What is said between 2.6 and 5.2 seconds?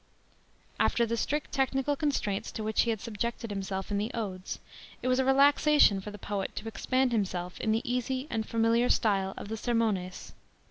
which he had subjected himself in the Odes, it was